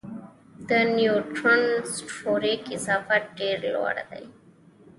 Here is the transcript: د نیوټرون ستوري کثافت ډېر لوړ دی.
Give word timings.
د 0.69 0.71
نیوټرون 0.95 1.61
ستوري 1.93 2.53
کثافت 2.67 3.23
ډېر 3.39 3.57
لوړ 3.73 3.95
دی. 4.09 4.23